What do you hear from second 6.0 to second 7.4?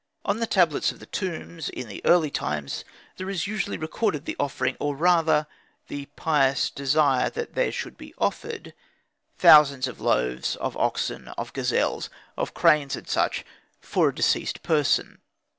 pious desire